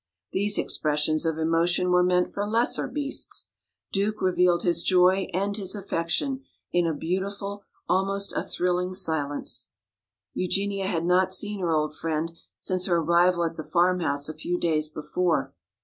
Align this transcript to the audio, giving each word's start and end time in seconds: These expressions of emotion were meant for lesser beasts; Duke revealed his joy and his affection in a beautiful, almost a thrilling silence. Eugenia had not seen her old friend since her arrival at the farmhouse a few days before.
These 0.31 0.57
expressions 0.57 1.27
of 1.27 1.37
emotion 1.37 1.91
were 1.91 2.01
meant 2.01 2.33
for 2.33 2.47
lesser 2.47 2.87
beasts; 2.87 3.49
Duke 3.91 4.19
revealed 4.19 4.63
his 4.63 4.81
joy 4.81 5.27
and 5.31 5.55
his 5.55 5.75
affection 5.75 6.43
in 6.71 6.87
a 6.87 6.93
beautiful, 6.95 7.65
almost 7.87 8.33
a 8.35 8.41
thrilling 8.41 8.95
silence. 8.95 9.69
Eugenia 10.33 10.87
had 10.87 11.05
not 11.05 11.31
seen 11.31 11.59
her 11.59 11.71
old 11.71 11.95
friend 11.95 12.31
since 12.57 12.87
her 12.87 12.95
arrival 12.97 13.43
at 13.43 13.57
the 13.57 13.63
farmhouse 13.63 14.27
a 14.27 14.33
few 14.33 14.57
days 14.59 14.89
before. 14.89 15.53